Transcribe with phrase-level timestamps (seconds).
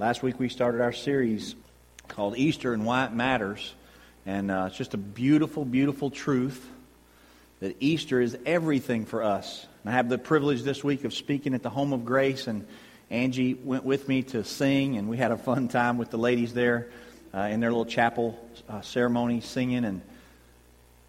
[0.00, 1.54] Last week we started our series
[2.08, 3.74] called Easter and Why It Matters.
[4.24, 6.66] And uh, it's just a beautiful, beautiful truth
[7.58, 9.66] that Easter is everything for us.
[9.82, 12.66] And I have the privilege this week of speaking at the Home of Grace, and
[13.10, 16.54] Angie went with me to sing, and we had a fun time with the ladies
[16.54, 16.88] there
[17.34, 19.84] uh, in their little chapel uh, ceremony singing.
[19.84, 20.00] And,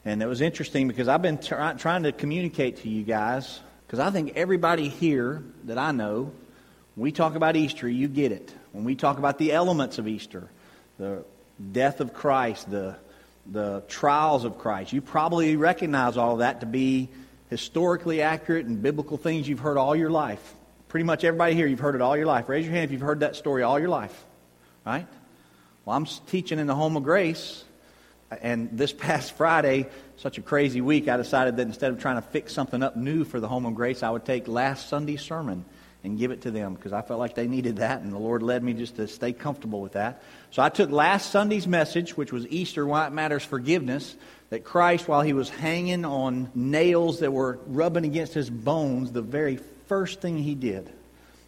[0.03, 3.99] and it was interesting because I've been try- trying to communicate to you guys, because
[3.99, 6.33] I think everybody here that I know,
[6.97, 8.53] we talk about Easter, you get it.
[8.71, 10.49] When we talk about the elements of Easter,
[10.97, 11.23] the
[11.71, 12.95] death of Christ, the,
[13.49, 14.93] the trials of Christ.
[14.93, 17.09] You probably recognize all that to be
[17.49, 20.55] historically accurate and biblical things you've heard all your life.
[20.87, 22.49] Pretty much everybody here, you've heard it all your life.
[22.49, 24.25] Raise your hand if you've heard that story all your life.
[24.85, 25.07] Right?
[25.85, 27.63] Well, I'm teaching in the Home of Grace,
[28.41, 32.21] and this past Friday, such a crazy week, I decided that instead of trying to
[32.21, 35.65] fix something up new for the Home of Grace, I would take last Sunday's sermon
[36.03, 38.41] and give it to them because I felt like they needed that, and the Lord
[38.41, 40.23] led me just to stay comfortable with that.
[40.49, 44.15] So I took last Sunday's message, which was Easter, why it matters forgiveness,
[44.49, 49.21] that Christ, while he was hanging on nails that were rubbing against his bones, the
[49.21, 50.89] very first thing he did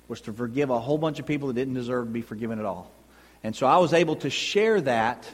[0.08, 2.66] was to forgive a whole bunch of people that didn't deserve to be forgiven at
[2.66, 2.92] all.
[3.44, 5.28] And so I was able to share that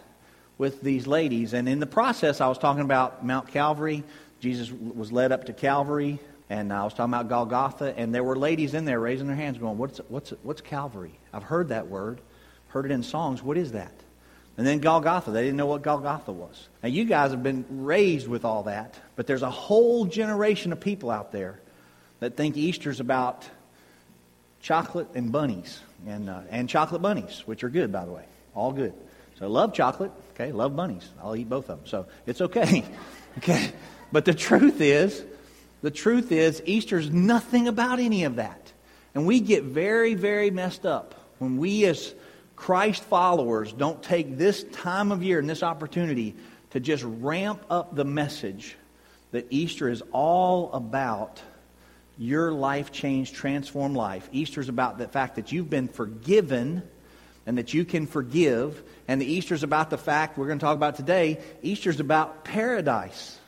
[0.58, 1.54] with these ladies.
[1.54, 4.04] And in the process, I was talking about Mount Calvary.
[4.40, 6.20] Jesus was led up to Calvary.
[6.50, 9.60] And I was talking about Golgotha, and there were ladies in there raising their hands,
[9.60, 11.14] going, "What's what's what's Calvary?
[11.32, 12.22] I've heard that word,
[12.70, 13.44] heard it in songs.
[13.44, 13.94] What is that?"
[14.58, 16.68] And then Golgotha, they didn't know what Golgotha was.
[16.84, 20.80] Now you guys have been raised with all that, but there's a whole generation of
[20.80, 21.60] people out there
[22.20, 23.48] that think Easter's about
[24.60, 28.26] chocolate and bunnies, and uh, and chocolate bunnies, which are good, by the way,
[28.56, 28.94] all good.
[29.38, 31.08] So love chocolate, okay, love bunnies.
[31.24, 32.84] I'll eat both of them, so it's okay,
[33.38, 33.72] okay.
[34.12, 35.24] But the truth is
[35.82, 38.72] the truth is, Easter's nothing about any of that.
[39.16, 42.14] And we get very, very messed up when we, as
[42.56, 46.36] Christ followers, don't take this time of year and this opportunity
[46.72, 48.76] to just ramp up the message
[49.32, 51.42] that Easter is all about
[52.18, 54.28] your life change, transform life.
[54.34, 56.84] Easter is about the fact that you've been forgiven
[57.46, 58.84] and that you can forgive.
[59.08, 61.40] And the Easter is about the fact we're going to talk about today.
[61.62, 63.39] Easter is about paradise.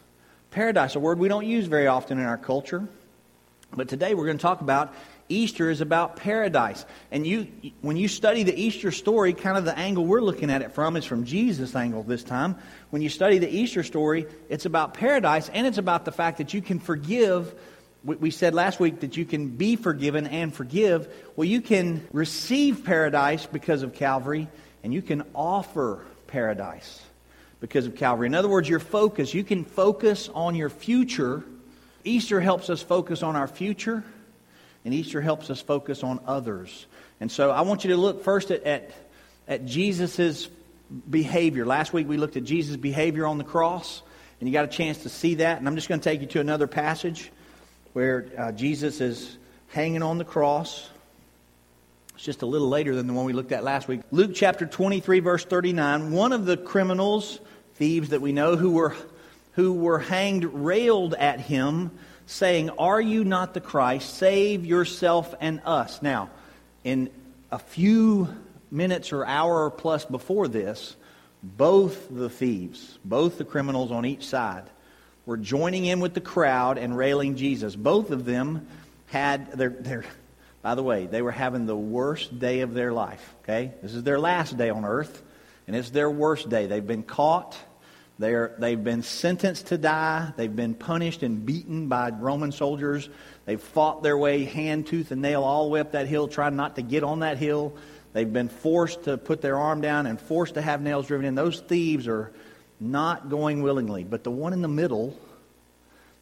[0.51, 2.85] Paradise, a word we don't use very often in our culture.
[3.73, 4.94] But today we're going to talk about
[5.29, 6.85] Easter is about paradise.
[7.09, 7.47] And you,
[7.79, 10.97] when you study the Easter story, kind of the angle we're looking at it from
[10.97, 12.57] is from Jesus' angle this time.
[12.89, 16.53] When you study the Easter story, it's about paradise and it's about the fact that
[16.53, 17.56] you can forgive.
[18.03, 21.07] We said last week that you can be forgiven and forgive.
[21.38, 24.50] Well, you can receive paradise because of Calvary,
[24.83, 27.00] and you can offer paradise
[27.62, 28.28] because of Calvary.
[28.28, 31.44] In other words, your focus, you can focus on your future.
[32.04, 34.04] Easter helps us focus on our future,
[34.84, 36.88] and Easter helps us focus on others.
[37.22, 38.92] And so I want you to look first at, at,
[39.48, 40.50] at Jesus'
[41.10, 41.66] behavior.
[41.66, 44.02] Last week we looked at Jesus' behavior on the cross,
[44.40, 45.60] and you got a chance to see that.
[45.60, 47.32] And I'm just going to take you to another passage
[47.94, 50.90] where uh, Jesus is hanging on the cross.
[52.16, 54.02] It's just a little later than the one we looked at last week.
[54.10, 56.12] Luke chapter 23, verse 39.
[56.12, 57.40] One of the criminals
[57.81, 58.96] thieves that we know who were,
[59.53, 61.90] who were hanged railed at him,
[62.28, 64.18] saying, Are you not the Christ?
[64.18, 66.00] Save yourself and us.
[66.00, 66.30] Now,
[66.84, 67.09] in
[67.52, 68.30] a few
[68.69, 70.96] minutes or hour plus before this,
[71.42, 74.66] both the thieves, both the criminals on each side,
[75.25, 77.75] were joining in with the crowd and railing Jesus.
[77.75, 78.68] Both of them
[79.08, 80.06] had their, their
[80.62, 83.34] by the way, they were having the worst day of their life.
[83.42, 83.72] Okay?
[83.81, 85.24] This is their last day on earth,
[85.66, 86.68] and it's their worst day.
[86.68, 87.58] They've been caught
[88.22, 90.32] they're, they've been sentenced to die.
[90.38, 93.09] They've been punished and beaten by Roman soldiers.
[93.46, 96.56] They've fought their way hand, tooth, and nail all the way up that hill, trying
[96.56, 97.74] not to get on that hill.
[98.14, 101.34] They've been forced to put their arm down and forced to have nails driven in.
[101.34, 102.31] Those thieves are
[102.80, 104.04] not going willingly.
[104.04, 105.18] But the one in the middle,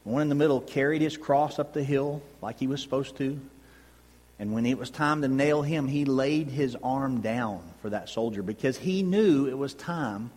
[0.06, 3.18] the one in the middle carried his cross up the hill like he was supposed
[3.18, 3.38] to.
[4.40, 8.08] And when it was time to nail him, he laid his arm down for that
[8.08, 10.32] soldier because he knew it was time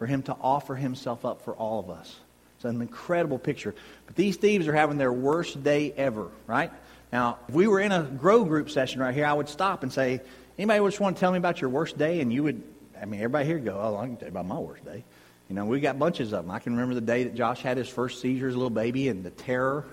[0.00, 2.16] for him to offer himself up for all of us.
[2.56, 3.74] It's an incredible picture.
[4.06, 6.72] But these thieves are having their worst day ever, right?
[7.12, 9.92] Now, if we were in a grow group session right here, I would stop and
[9.92, 10.22] say,
[10.56, 12.22] anybody just want to tell me about your worst day?
[12.22, 12.62] And you would,
[12.98, 15.04] I mean, everybody here go, oh, I can tell you about my worst day.
[15.50, 16.50] You know, we got bunches of them.
[16.50, 19.08] I can remember the day that Josh had his first seizure as a little baby
[19.08, 19.84] and the terror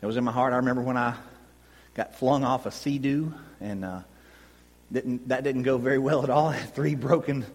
[0.00, 0.54] that was in my heart.
[0.54, 1.14] I remember when I
[1.94, 4.00] got flung off a sea-doo and uh,
[4.90, 6.48] didn't, that didn't go very well at all.
[6.48, 7.46] I had three broken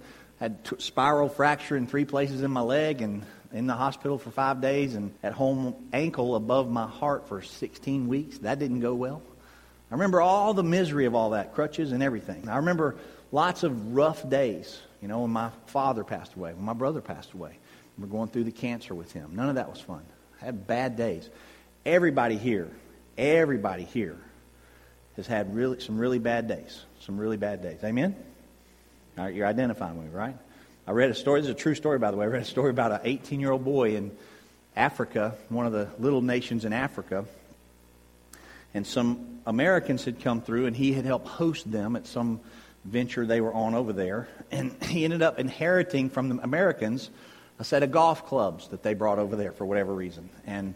[0.41, 3.23] had t- spiral fracture in three places in my leg and
[3.53, 8.07] in the hospital for five days and at home ankle above my heart for 16
[8.07, 8.39] weeks.
[8.39, 9.21] That didn't go well.
[9.91, 12.49] I remember all the misery of all that, crutches and everything.
[12.49, 12.95] I remember
[13.31, 17.33] lots of rough days, you know, when my father passed away, when my brother passed
[17.33, 17.57] away.
[17.99, 19.35] We're going through the cancer with him.
[19.35, 20.03] None of that was fun.
[20.41, 21.29] I had bad days.
[21.85, 22.71] Everybody here,
[23.15, 24.17] everybody here
[25.17, 26.83] has had really some really bad days.
[27.01, 27.83] Some really bad days.
[27.83, 28.15] Amen?
[29.17, 30.37] All right, you're identifying with me, right?
[30.87, 31.41] I read a story.
[31.41, 32.25] This is a true story, by the way.
[32.25, 34.15] I read a story about an 18 year old boy in
[34.73, 37.25] Africa, one of the little nations in Africa.
[38.73, 42.39] And some Americans had come through, and he had helped host them at some
[42.85, 44.29] venture they were on over there.
[44.49, 47.09] And he ended up inheriting from the Americans
[47.59, 50.29] a set of golf clubs that they brought over there for whatever reason.
[50.47, 50.73] And,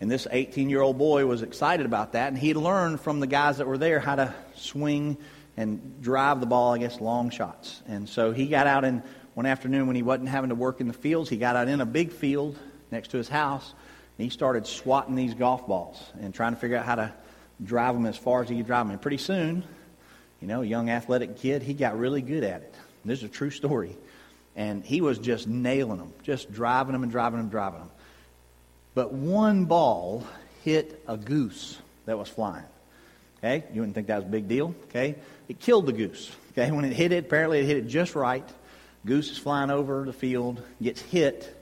[0.00, 3.28] and this 18 year old boy was excited about that, and he learned from the
[3.28, 5.18] guys that were there how to swing
[5.56, 7.82] and drive the ball, I guess, long shots.
[7.86, 9.02] And so he got out in
[9.34, 11.80] one afternoon when he wasn't having to work in the fields, he got out in
[11.80, 12.58] a big field
[12.90, 13.74] next to his house,
[14.18, 17.12] and he started swatting these golf balls and trying to figure out how to
[17.62, 18.92] drive them as far as he could drive them.
[18.92, 19.62] And pretty soon,
[20.40, 22.74] you know, young athletic kid, he got really good at it.
[23.02, 23.96] And this is a true story.
[24.54, 27.90] And he was just nailing them, just driving them and driving them driving them.
[28.94, 30.26] But one ball
[30.64, 31.76] hit a goose
[32.06, 32.64] that was flying.
[33.38, 33.64] Okay?
[33.72, 34.74] You wouldn't think that was a big deal.
[34.88, 35.16] Okay?
[35.48, 36.30] It killed the goose.
[36.52, 36.70] Okay?
[36.70, 38.48] When it hit it, apparently it hit it just right.
[39.04, 41.52] Goose is flying over the field, gets hit,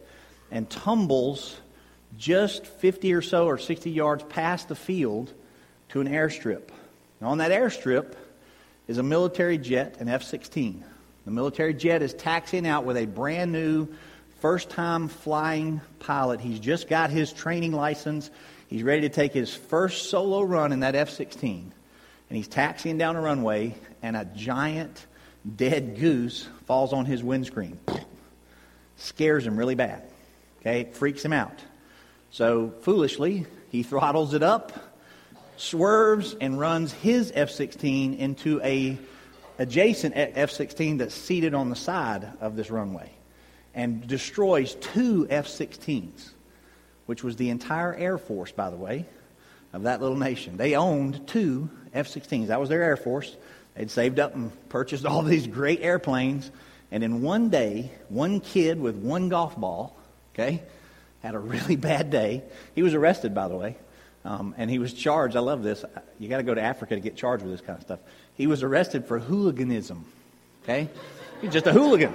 [0.50, 1.56] and tumbles
[2.16, 5.32] just 50 or so or 60 yards past the field
[5.90, 6.68] to an airstrip.
[7.20, 8.14] Now, on that airstrip
[8.86, 10.84] is a military jet, an F 16.
[11.24, 13.88] The military jet is taxiing out with a brand new,
[14.40, 16.40] first time flying pilot.
[16.40, 18.30] He's just got his training license.
[18.68, 21.72] He's ready to take his first solo run in that F 16.
[22.34, 25.06] And he's taxiing down a runway, and a giant
[25.54, 27.78] dead goose falls on his windscreen.
[28.96, 30.02] Scares him really bad.
[30.60, 31.62] Okay, freaks him out.
[32.32, 34.72] So foolishly, he throttles it up,
[35.56, 38.98] swerves, and runs his F 16 into a
[39.60, 43.12] adjacent F 16 that's seated on the side of this runway
[43.76, 46.30] and destroys two F 16s,
[47.06, 49.06] which was the entire Air Force, by the way,
[49.72, 50.56] of that little nation.
[50.56, 52.48] They owned two F 16s.
[52.48, 53.34] That was their Air Force.
[53.74, 56.50] They'd saved up and purchased all these great airplanes.
[56.90, 59.96] And in one day, one kid with one golf ball,
[60.34, 60.62] okay,
[61.22, 62.42] had a really bad day.
[62.74, 63.76] He was arrested, by the way.
[64.24, 65.36] Um, and he was charged.
[65.36, 65.84] I love this.
[66.18, 68.00] You got to go to Africa to get charged with this kind of stuff.
[68.34, 70.04] He was arrested for hooliganism.
[70.62, 70.88] Okay,
[71.42, 72.14] he's just a hooligan.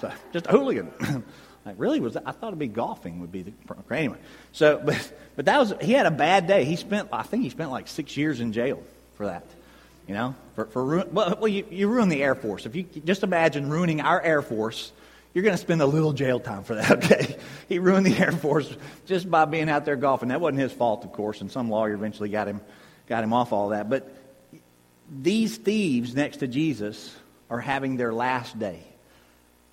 [0.32, 0.92] just a hooligan.
[1.66, 4.18] like really was I thought it'd be golfing would be the okay, anyway.
[4.52, 6.64] So, but but that was he had a bad day.
[6.64, 8.80] He spent I think he spent like six years in jail
[9.18, 9.44] for that.
[10.06, 12.64] You know, for for well, well you, you ruin the Air Force.
[12.64, 14.90] If you just imagine ruining our Air Force
[15.34, 17.36] you're going to spend a little jail time for that, okay?
[17.68, 18.74] He ruined the Air Force
[19.06, 20.30] just by being out there golfing.
[20.30, 22.60] That wasn't his fault, of course, and some lawyer eventually got him,
[23.06, 23.88] got him off all that.
[23.90, 24.10] But
[25.10, 27.14] these thieves next to Jesus
[27.50, 28.82] are having their last day.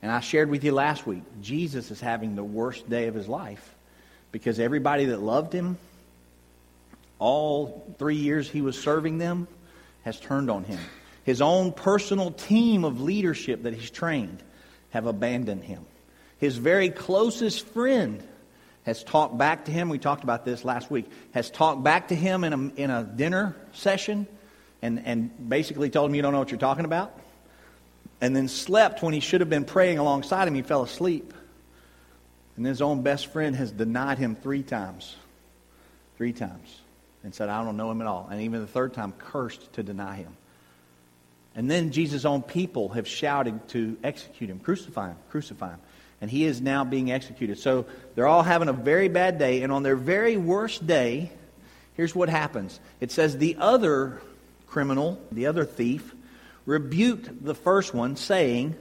[0.01, 3.27] And I shared with you last week, Jesus is having the worst day of his
[3.27, 3.73] life
[4.31, 5.77] because everybody that loved him,
[7.25, 9.47] all three years he was serving them,
[10.03, 10.79] has turned on him.
[11.23, 14.43] His own personal team of leadership that he's trained
[14.91, 15.85] have abandoned him.
[16.37, 18.21] His very closest friend
[18.83, 19.89] has talked back to him.
[19.89, 21.09] We talked about this last week.
[21.31, 24.27] Has talked back to him in a, in a dinner session
[24.83, 27.19] and, and basically told him, You don't know what you're talking about.
[28.21, 30.53] And then slept when he should have been praying alongside him.
[30.53, 31.33] He fell asleep.
[32.55, 35.15] And his own best friend has denied him three times.
[36.17, 36.81] Three times.
[37.25, 38.27] And said, I don't know him at all.
[38.29, 40.37] And even the third time, cursed to deny him.
[41.55, 45.79] And then Jesus' own people have shouted to execute him, crucify him, crucify him.
[46.21, 47.57] And he is now being executed.
[47.57, 49.63] So they're all having a very bad day.
[49.63, 51.31] And on their very worst day,
[51.95, 54.21] here's what happens it says, The other
[54.67, 56.13] criminal, the other thief,
[56.67, 58.75] rebuked the first one, saying,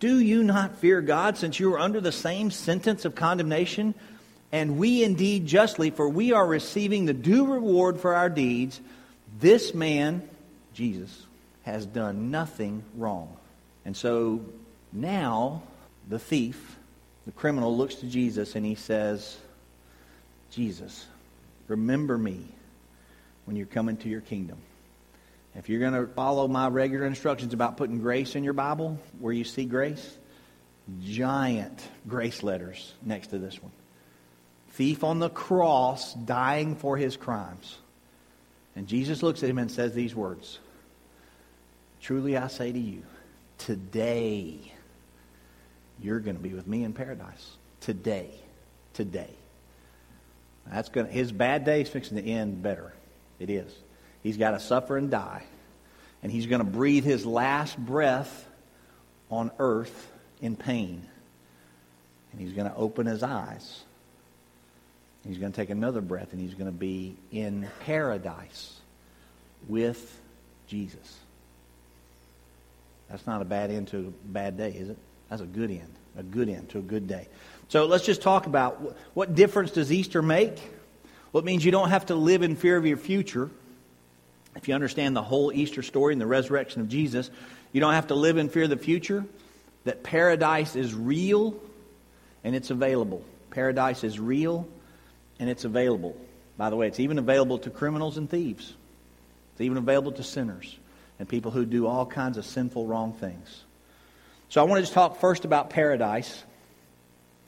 [0.00, 3.94] Do you not fear God, since you are under the same sentence of condemnation?
[4.56, 8.80] And we indeed justly, for we are receiving the due reward for our deeds.
[9.38, 10.26] This man,
[10.72, 11.26] Jesus,
[11.64, 13.36] has done nothing wrong.
[13.84, 14.40] And so
[14.94, 15.62] now
[16.08, 16.78] the thief,
[17.26, 19.36] the criminal, looks to Jesus and he says,
[20.52, 21.04] Jesus,
[21.68, 22.46] remember me
[23.44, 24.56] when you're coming to your kingdom.
[25.54, 29.34] If you're going to follow my regular instructions about putting grace in your Bible, where
[29.34, 30.16] you see grace,
[31.02, 33.72] giant grace letters next to this one.
[34.76, 37.78] Thief on the cross dying for his crimes.
[38.74, 40.58] And Jesus looks at him and says these words
[42.02, 43.02] Truly I say to you,
[43.56, 44.74] today
[45.98, 47.56] you're going to be with me in paradise.
[47.80, 48.30] Today.
[48.92, 49.30] Today.
[50.70, 52.92] That's going to, his bad day is fixing to end better.
[53.38, 53.72] It is.
[54.22, 55.44] He's got to suffer and die.
[56.22, 58.46] And he's going to breathe his last breath
[59.30, 61.06] on earth in pain.
[62.32, 63.84] And he's going to open his eyes.
[65.26, 68.74] He's going to take another breath and he's going to be in paradise
[69.68, 70.20] with
[70.68, 71.16] Jesus.
[73.08, 74.98] That's not a bad end to a bad day, is it?
[75.28, 75.92] That's a good end.
[76.16, 77.28] A good end to a good day.
[77.68, 80.58] So let's just talk about what difference does Easter make?
[81.32, 83.50] Well, it means you don't have to live in fear of your future.
[84.54, 87.30] If you understand the whole Easter story and the resurrection of Jesus,
[87.72, 89.24] you don't have to live in fear of the future.
[89.84, 91.60] That paradise is real
[92.42, 93.22] and it's available.
[93.50, 94.66] Paradise is real
[95.38, 96.16] and it's available.
[96.56, 98.74] By the way, it's even available to criminals and thieves.
[99.52, 100.76] It's even available to sinners
[101.18, 103.64] and people who do all kinds of sinful, wrong things.
[104.48, 106.44] So I want to just talk first about paradise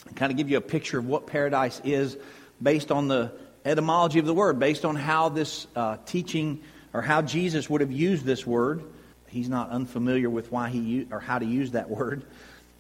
[0.07, 2.17] and kind of give you a picture of what paradise is
[2.61, 3.33] based on the
[3.65, 6.61] etymology of the word, based on how this uh, teaching
[6.93, 8.83] or how Jesus would have used this word.
[9.29, 12.25] He's not unfamiliar with why he or how to use that word.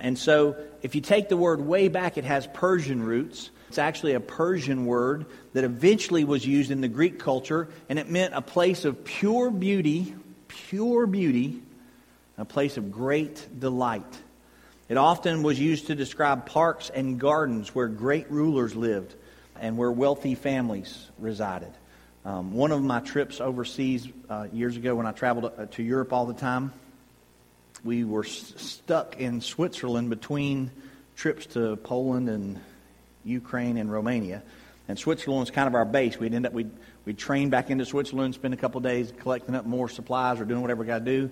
[0.00, 3.50] And so, if you take the word way back, it has Persian roots.
[3.68, 8.08] It's actually a Persian word that eventually was used in the Greek culture, and it
[8.08, 10.14] meant a place of pure beauty,
[10.48, 11.60] pure beauty,
[12.38, 14.18] a place of great delight.
[14.88, 19.14] It often was used to describe parks and gardens where great rulers lived
[19.60, 21.72] and where wealthy families resided.
[22.24, 25.82] Um, one of my trips overseas uh, years ago when I traveled to, uh, to
[25.82, 26.72] Europe all the time,
[27.84, 30.70] we were s- stuck in Switzerland between
[31.16, 32.60] trips to Poland and
[33.24, 34.42] Ukraine and Romania.
[34.88, 36.18] And Switzerland was kind of our base.
[36.18, 36.70] We'd end up, we'd,
[37.04, 40.62] we'd train back into Switzerland, spend a couple days collecting up more supplies or doing
[40.62, 41.30] whatever we got to do.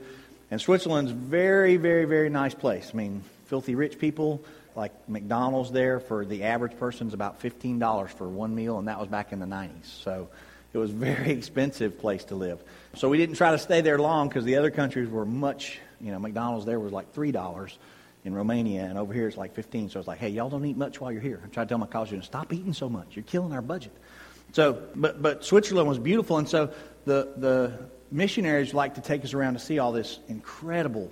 [0.51, 2.91] And Switzerland's very, very, very nice place.
[2.93, 4.45] I mean, filthy rich people,
[4.77, 9.01] like McDonald's there for the average person is about $15 for one meal, and that
[9.01, 9.87] was back in the 90s.
[10.03, 10.29] So
[10.73, 12.63] it was a very expensive place to live.
[12.95, 16.13] So we didn't try to stay there long because the other countries were much, you
[16.13, 17.73] know, McDonald's there was like $3
[18.27, 19.91] in Romania, and over here it's like 15.
[19.91, 21.41] So it's like, hey, y'all don't eat much while you're here.
[21.43, 23.17] I'm trying to tell my college students, stop eating so much.
[23.17, 23.93] You're killing our budget.
[24.53, 26.71] So, but, but Switzerland was beautiful, and so
[27.05, 27.79] the, the
[28.11, 31.11] missionaries like to take us around to see all this incredible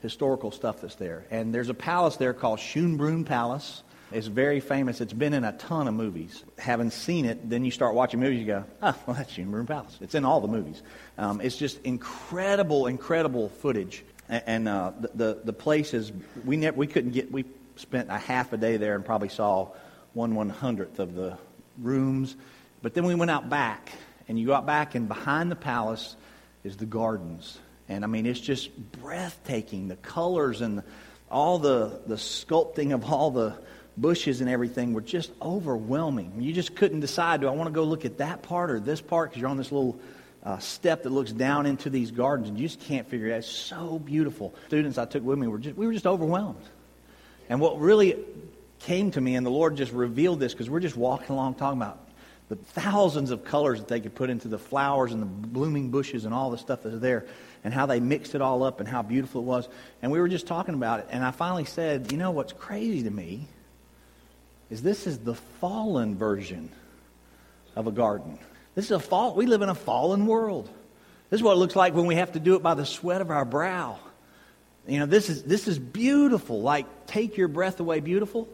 [0.00, 1.24] historical stuff that's there.
[1.30, 3.82] And there's a palace there called Schönbrunn Palace.
[4.10, 5.00] It's very famous.
[5.00, 6.44] It's been in a ton of movies.
[6.58, 9.96] Having seen it, then you start watching movies, you go, oh, well, that's Schönbrunn Palace.
[10.00, 10.82] It's in all the movies.
[11.16, 14.04] Um, it's just incredible, incredible footage.
[14.32, 16.10] And, uh, the, the, the place is,
[16.44, 17.44] we, never, we couldn't get, we
[17.76, 19.68] spent a half a day there and probably saw
[20.14, 21.36] one one hundredth of the
[21.78, 22.34] rooms.
[22.80, 23.92] But then we went out back,
[24.28, 26.16] and you go out back, and behind the palace
[26.64, 27.58] is the gardens.
[27.88, 29.88] And I mean, it's just breathtaking.
[29.88, 30.82] The colors and
[31.30, 33.54] all the, the sculpting of all the
[33.96, 36.40] bushes and everything were just overwhelming.
[36.40, 39.02] You just couldn't decide do I want to go look at that part or this
[39.02, 39.98] part because you're on this little
[40.44, 43.38] uh, step that looks down into these gardens and you just can't figure it out.
[43.38, 44.54] It's so beautiful.
[44.66, 46.64] Students I took with me were just, we were just overwhelmed.
[47.48, 48.16] And what really
[48.80, 51.80] came to me, and the Lord just revealed this because we're just walking along talking
[51.80, 51.98] about
[52.48, 56.26] the thousands of colors that they could put into the flowers and the blooming bushes
[56.26, 57.24] and all the stuff that's there
[57.64, 59.68] and how they mixed it all up and how beautiful it was.
[60.02, 61.06] And we were just talking about it.
[61.10, 63.46] And I finally said, you know what's crazy to me
[64.68, 66.68] is this is the fallen version
[67.74, 68.38] of a garden.
[68.74, 69.34] This is a fall.
[69.34, 70.68] We live in a fallen world.
[71.30, 73.20] This is what it looks like when we have to do it by the sweat
[73.20, 73.98] of our brow.
[74.86, 76.60] You know, this is this is beautiful.
[76.62, 78.48] Like take your breath away, beautiful.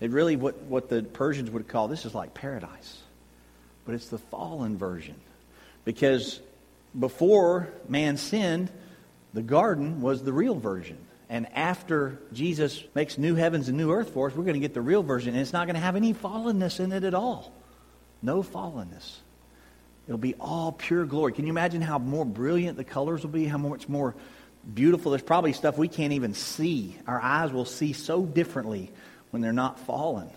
[0.00, 2.98] It really what what the Persians would call this is like paradise,
[3.84, 5.14] but it's the fallen version
[5.84, 6.40] because
[6.98, 8.70] before man sinned,
[9.32, 10.98] the garden was the real version.
[11.28, 14.74] And after Jesus makes new heavens and new earth for us, we're going to get
[14.74, 15.34] the real version.
[15.34, 17.52] And it's not going to have any fallenness in it at all.
[18.22, 19.16] No fallenness.
[20.06, 21.32] It'll be all pure glory.
[21.32, 23.44] Can you imagine how more brilliant the colors will be?
[23.44, 24.14] How much more
[24.74, 25.12] beautiful?
[25.12, 26.96] There's probably stuff we can't even see.
[27.06, 28.90] Our eyes will see so differently
[29.30, 30.28] when they're not fallen.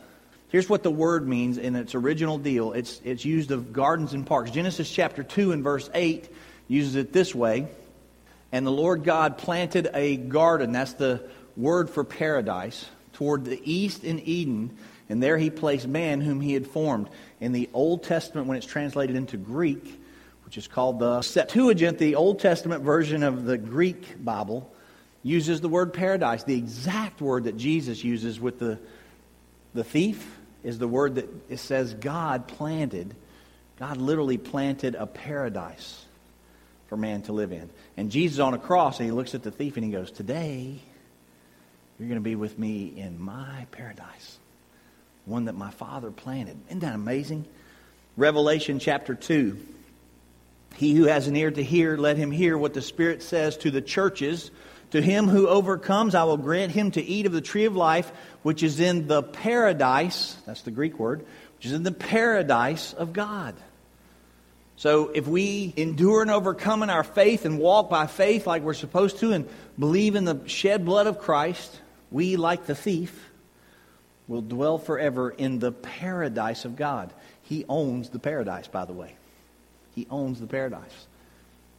[0.49, 2.73] Here's what the word means in its original deal.
[2.73, 4.51] It's, it's used of gardens and parks.
[4.51, 6.29] Genesis chapter 2 and verse 8
[6.67, 7.67] uses it this way.
[8.51, 14.03] And the Lord God planted a garden, that's the word for paradise, toward the east
[14.03, 14.77] in Eden,
[15.13, 17.07] and there he placed man whom he had formed.
[17.39, 20.01] In the Old Testament, when it's translated into Greek,
[20.43, 24.73] which is called the Septuagint, the Old Testament version of the Greek Bible,
[25.21, 26.45] uses the word paradise.
[26.45, 28.79] The exact word that Jesus uses with the,
[29.75, 33.13] the thief is the word that it says God planted.
[33.77, 36.03] God literally planted a paradise
[36.87, 37.69] for man to live in.
[37.97, 40.79] And Jesus on a cross, and he looks at the thief and he goes, Today,
[41.99, 44.39] you're going to be with me in my paradise,
[45.25, 46.57] one that my Father planted.
[46.67, 47.45] Isn't that amazing?
[48.17, 49.57] Revelation chapter 2
[50.75, 53.71] He who has an ear to hear, let him hear what the Spirit says to
[53.71, 54.51] the churches.
[54.91, 58.11] To him who overcomes, I will grant him to eat of the tree of life,
[58.43, 61.25] which is in the paradise, that's the Greek word,
[61.57, 63.55] which is in the paradise of God.
[64.75, 68.73] So if we endure and overcome in our faith and walk by faith like we're
[68.73, 69.47] supposed to and
[69.79, 71.79] believe in the shed blood of Christ,
[72.11, 73.31] we, like the thief,
[74.27, 77.13] will dwell forever in the paradise of God.
[77.43, 79.15] He owns the paradise, by the way.
[79.95, 81.07] He owns the paradise.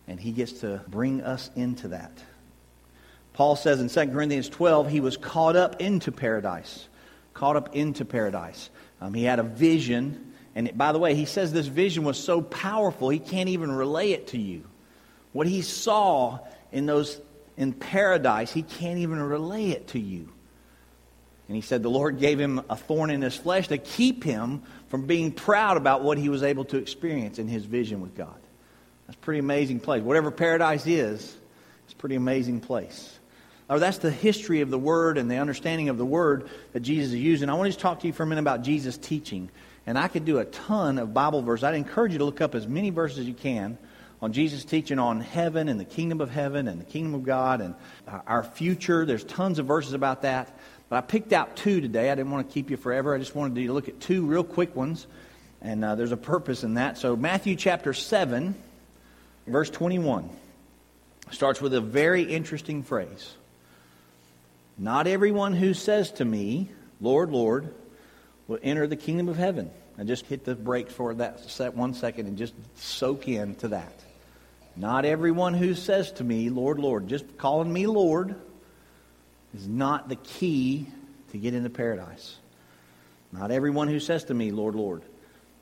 [0.06, 2.12] And he gets to bring us into that.
[3.32, 6.86] Paul says in 2 Corinthians 12, he was caught up into paradise.
[7.32, 8.70] Caught up into paradise.
[9.00, 10.32] Um, he had a vision.
[10.54, 13.72] And it, by the way, he says this vision was so powerful, he can't even
[13.72, 14.64] relay it to you.
[15.32, 16.38] What he saw
[16.70, 17.20] in those
[17.56, 20.28] in paradise, he can't even relay it to you.
[21.48, 24.62] And he said the Lord gave him a thorn in his flesh to keep him
[24.88, 28.34] from being proud about what he was able to experience in his vision with God.
[29.06, 30.02] That's a pretty amazing place.
[30.02, 31.36] Whatever paradise is,
[31.84, 33.18] it's a pretty amazing place.
[33.68, 37.12] Or that's the history of the Word and the understanding of the Word that Jesus
[37.12, 37.48] is using.
[37.48, 39.50] I want to talk to you for a minute about Jesus' teaching.
[39.86, 41.64] And I could do a ton of Bible verses.
[41.64, 43.76] I'd encourage you to look up as many verses as you can
[44.22, 47.60] on Jesus' teaching on heaven and the kingdom of heaven and the kingdom of God
[47.60, 47.74] and
[48.26, 49.04] our future.
[49.04, 50.58] There's tons of verses about that.
[50.94, 52.08] But I picked out two today.
[52.08, 53.16] I didn't want to keep you forever.
[53.16, 55.08] I just wanted to look at two real quick ones.
[55.60, 56.98] And uh, there's a purpose in that.
[56.98, 58.54] So, Matthew chapter 7,
[59.48, 60.30] verse 21,
[61.32, 63.34] starts with a very interesting phrase.
[64.78, 66.70] Not everyone who says to me,
[67.00, 67.74] Lord, Lord,
[68.46, 69.72] will enter the kingdom of heaven.
[69.98, 73.68] And just hit the brakes for that set one second and just soak in to
[73.70, 73.98] that.
[74.76, 78.36] Not everyone who says to me, Lord, Lord, just calling me Lord
[79.54, 80.86] is not the key
[81.32, 82.36] to get into paradise.
[83.32, 85.02] Not everyone who says to me, Lord, Lord,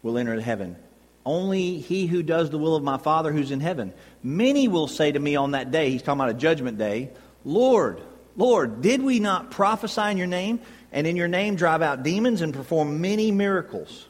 [0.03, 0.77] will enter heaven.
[1.25, 3.93] Only he who does the will of my Father who's in heaven.
[4.23, 7.11] Many will say to me on that day, he's talking about a judgment day,
[7.45, 8.01] Lord,
[8.37, 12.41] Lord, did we not prophesy in your name and in your name drive out demons
[12.41, 14.07] and perform many miracles?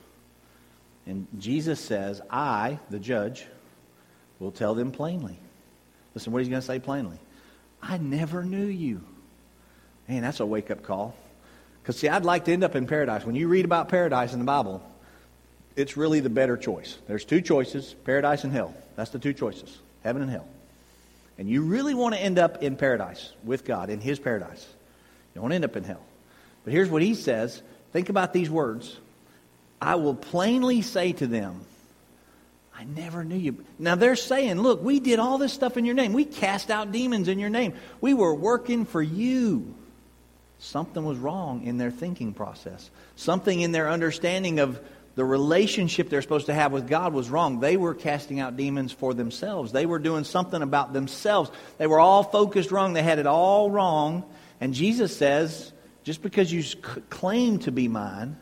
[1.07, 3.47] And Jesus says, I, the judge,
[4.39, 5.39] will tell them plainly.
[6.15, 7.19] Listen, what he's going to say plainly.
[7.83, 9.03] I never knew you.
[10.09, 11.15] Man, that's a wake up call.
[11.83, 13.25] Because, see, I'd like to end up in paradise.
[13.25, 14.83] When you read about paradise in the Bible,
[15.75, 16.97] it's really the better choice.
[17.09, 18.75] There's two choices paradise and hell.
[18.97, 20.47] That's the two choices heaven and hell.
[21.39, 24.65] And you really want to end up in paradise with God, in His paradise.
[24.65, 26.03] You don't want to end up in hell.
[26.65, 27.63] But here's what He says
[27.93, 28.97] think about these words
[29.81, 31.61] I will plainly say to them,
[32.77, 33.65] I never knew you.
[33.79, 36.13] Now they're saying, look, we did all this stuff in your name.
[36.13, 37.75] We cast out demons in your name.
[38.01, 39.75] We were working for you.
[40.63, 42.89] Something was wrong in their thinking process.
[43.17, 44.81] Something in their understanding of
[45.17, 47.59] the relationship they're supposed to have with God was wrong.
[47.59, 49.73] They were casting out demons for themselves.
[49.73, 51.51] They were doing something about themselves.
[51.79, 52.93] They were all focused wrong.
[52.93, 54.23] They had it all wrong.
[54.61, 55.73] And Jesus says,
[56.05, 56.63] just because you
[57.11, 58.37] claim to be mine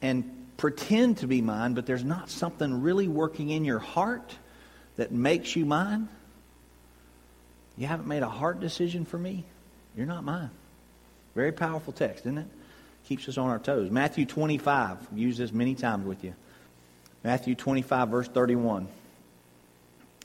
[0.00, 4.36] and pretend to be mine, but there's not something really working in your heart
[4.94, 6.08] that makes you mine,
[7.76, 9.44] you haven't made a heart decision for me,
[9.96, 10.50] you're not mine.
[11.36, 12.46] Very powerful text, isn't it?
[13.04, 13.90] Keeps us on our toes.
[13.90, 14.96] Matthew 25.
[15.12, 16.34] I've used this many times with you.
[17.22, 18.88] Matthew 25, verse 31.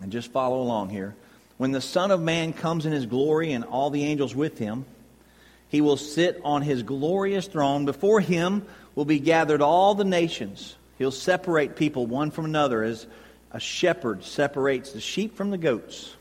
[0.02, 1.13] And just follow along here.
[1.58, 4.86] When the Son of Man comes in his glory and all the angels with him,
[5.67, 7.84] he will sit on his glorious throne.
[7.84, 10.78] Before him will be gathered all the nations.
[10.97, 13.06] He'll separate people one from another as
[13.52, 16.15] a shepherd separates the sheep from the goats.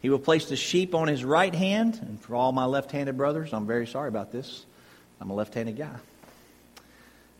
[0.00, 1.98] He will place the sheep on his right hand.
[2.00, 4.64] And for all my left handed brothers, I'm very sorry about this.
[5.20, 5.96] I'm a left handed guy.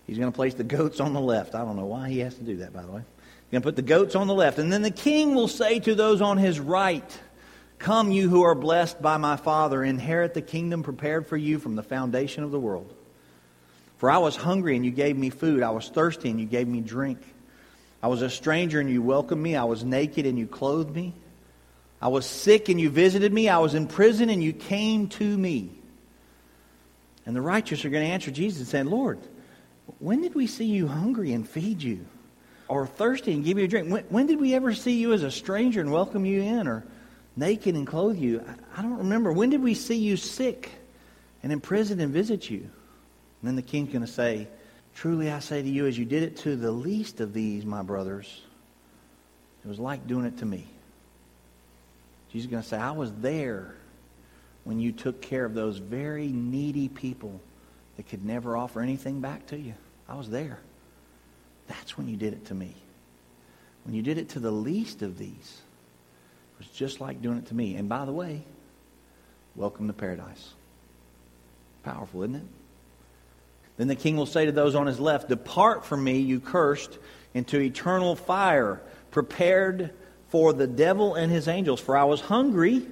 [0.07, 1.55] He's going to place the goats on the left.
[1.55, 3.03] I don't know why he has to do that, by the way.
[3.03, 4.59] He's going to put the goats on the left.
[4.59, 7.19] And then the king will say to those on his right,
[7.79, 11.77] Come, you who are blessed by my Father, inherit the kingdom prepared for you from
[11.77, 12.93] the foundation of the world.
[13.99, 15.63] For I was hungry, and you gave me food.
[15.63, 17.19] I was thirsty, and you gave me drink.
[18.03, 19.57] I was a stranger, and you welcomed me.
[19.57, 21.15] I was naked, and you clothed me.
[22.01, 23.49] I was sick and you visited me.
[23.49, 25.71] I was in prison and you came to me.
[27.27, 29.19] And the righteous are going to answer Jesus saying, Lord,
[29.99, 32.07] when did we see you hungry and feed you?
[32.69, 33.91] Or thirsty and give you a drink?
[33.91, 36.69] When, when did we ever see you as a stranger and welcome you in?
[36.69, 36.85] Or
[37.37, 38.45] naked and clothe you?
[38.47, 39.33] I, I don't remember.
[39.33, 40.71] When did we see you sick
[41.43, 42.61] and in prison and visit you?
[42.61, 44.49] And then the king's going to say,
[44.95, 47.83] Truly I say to you, as you did it to the least of these, my
[47.83, 48.43] brothers,
[49.65, 50.67] it was like doing it to me.
[52.31, 53.75] Jesus is going to say, I was there
[54.65, 57.41] when you took care of those very needy people
[57.97, 59.75] that could never offer anything back to you.
[60.09, 60.59] I was there.
[61.69, 62.75] That's when you did it to me.
[63.85, 65.61] when you did it to the least of these,
[66.53, 67.77] it was just like doing it to me.
[67.77, 68.43] And by the way,
[69.57, 70.53] welcome to paradise.
[71.85, 72.43] Powerful, isn't it?
[73.79, 76.99] Then the king will say to those on his left, Depart from me, you cursed,
[77.33, 79.95] into eternal fire, prepared
[80.29, 81.81] for the devil and his angels.
[81.81, 82.87] For I was hungry,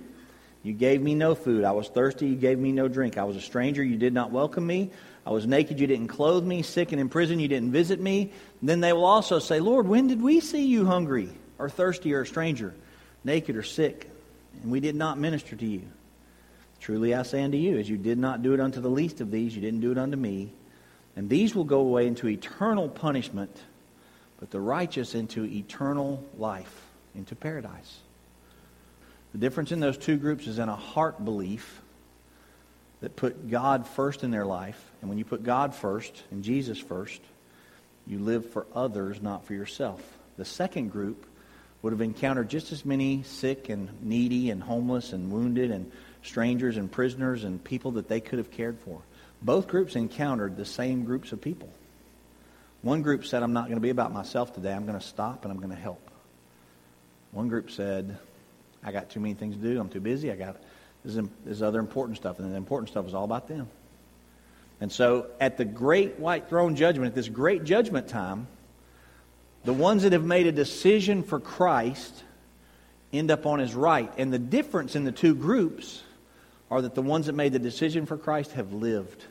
[0.62, 1.64] you gave me no food.
[1.64, 3.18] I was thirsty, you gave me no drink.
[3.18, 4.90] I was a stranger, you did not welcome me.
[5.24, 6.62] I was naked, you didn't clothe me.
[6.62, 8.32] Sick and in prison, you didn't visit me.
[8.62, 12.22] Then they will also say, Lord, when did we see you hungry, or thirsty, or
[12.22, 12.74] a stranger,
[13.24, 14.08] naked, or sick?
[14.62, 15.82] And we did not minister to you.
[16.80, 19.30] Truly I say unto you, as you did not do it unto the least of
[19.30, 20.52] these, you didn't do it unto me.
[21.16, 23.56] And these will go away into eternal punishment,
[24.38, 26.85] but the righteous into eternal life,
[27.16, 27.98] into paradise.
[29.32, 31.82] The difference in those two groups is in a heart belief
[33.00, 34.82] that put God first in their life.
[35.00, 37.20] And when you put God first and Jesus first,
[38.06, 40.02] you live for others, not for yourself.
[40.36, 41.26] The second group
[41.82, 45.90] would have encountered just as many sick and needy and homeless and wounded and
[46.22, 49.00] strangers and prisoners and people that they could have cared for.
[49.42, 51.68] Both groups encountered the same groups of people.
[52.82, 54.72] One group said, I'm not going to be about myself today.
[54.72, 56.05] I'm going to stop and I'm going to help.
[57.36, 58.16] One group said,
[58.82, 59.78] I got too many things to do.
[59.78, 60.32] I'm too busy.
[60.32, 60.56] I got
[61.04, 62.38] this, is, other important stuff.
[62.38, 63.68] And the important stuff is all about them.
[64.80, 68.46] And so at the great white throne judgment, at this great judgment time,
[69.66, 72.24] the ones that have made a decision for Christ
[73.12, 74.10] end up on his right.
[74.16, 76.02] And the difference in the two groups
[76.70, 79.22] are that the ones that made the decision for Christ have lived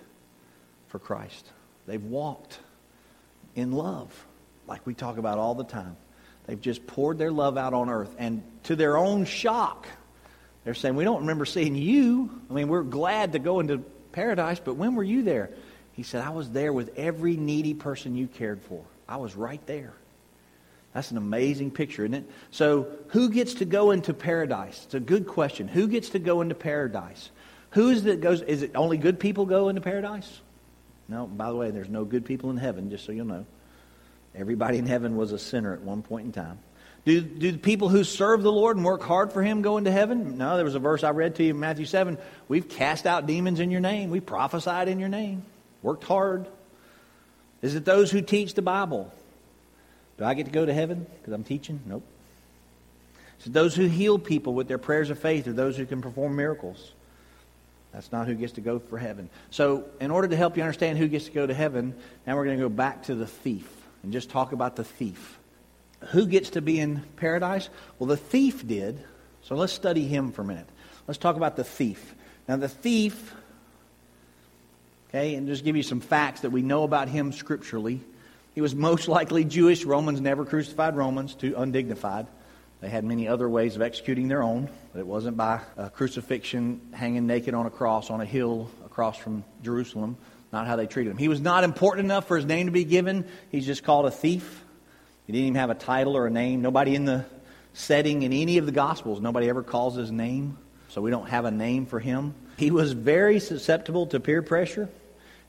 [0.89, 1.51] for Christ.
[1.87, 2.59] They've walked
[3.55, 4.13] in love,
[4.67, 5.97] like we talk about all the time.
[6.47, 8.13] They've just poured their love out on earth.
[8.17, 9.87] And to their own shock,
[10.63, 12.29] they're saying, We don't remember seeing you.
[12.49, 13.79] I mean, we're glad to go into
[14.11, 15.51] paradise, but when were you there?
[15.93, 18.83] He said, I was there with every needy person you cared for.
[19.07, 19.93] I was right there.
[20.93, 22.29] That's an amazing picture, isn't it?
[22.51, 24.81] So, who gets to go into paradise?
[24.85, 25.67] It's a good question.
[25.67, 27.31] Who gets to go into paradise?
[27.71, 28.41] Who is that goes?
[28.41, 30.39] Is it only good people go into paradise?
[31.09, 31.27] No.
[31.27, 32.89] By the way, there's no good people in heaven.
[32.89, 33.45] Just so you'll know,
[34.35, 36.59] everybody in heaven was a sinner at one point in time.
[37.05, 39.91] Do, do the people who serve the Lord and work hard for Him go into
[39.91, 40.39] heaven?
[40.39, 42.17] No, there was a verse I read to you in Matthew 7.
[42.47, 44.09] We've cast out demons in your name.
[44.09, 45.43] We prophesied in your name.
[45.83, 46.47] Worked hard.
[47.61, 49.13] Is it those who teach the Bible?
[50.17, 51.79] Do I get to go to heaven because I'm teaching?
[51.85, 52.03] Nope.
[53.39, 56.35] So those who heal people with their prayers of faith or those who can perform
[56.35, 56.91] miracles.
[57.93, 59.29] That's not who gets to go for heaven.
[59.51, 61.95] So, in order to help you understand who gets to go to heaven,
[62.27, 63.69] now we're going to go back to the thief
[64.05, 65.39] and just talk about the thief.
[66.11, 67.69] Who gets to be in paradise?
[67.97, 69.03] Well, the thief did.
[69.41, 70.69] So let's study him for a minute.
[71.07, 72.13] Let's talk about the thief.
[72.47, 73.33] Now, the thief,
[75.09, 77.99] okay, and just give you some facts that we know about him scripturally.
[78.53, 79.85] He was most likely Jewish.
[79.85, 82.27] Romans never crucified Romans, too undignified.
[82.81, 86.79] They had many other ways of executing their own, but it wasn't by a crucifixion
[86.93, 90.15] hanging naked on a cross on a hill across from Jerusalem.
[90.55, 91.17] Not how they treated him.
[91.17, 93.25] He was not important enough for his name to be given.
[93.51, 94.63] He's just called a thief.
[95.27, 96.61] He didn't even have a title or a name.
[96.61, 97.25] Nobody in the
[97.73, 100.57] setting in any of the Gospels, nobody ever calls his name.
[100.87, 102.35] So we don't have a name for him.
[102.55, 104.87] He was very susceptible to peer pressure